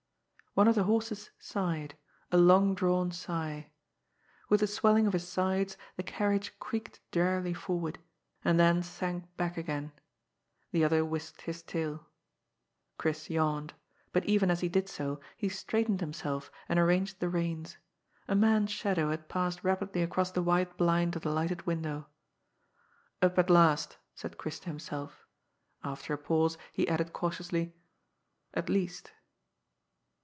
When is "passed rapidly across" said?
19.29-20.31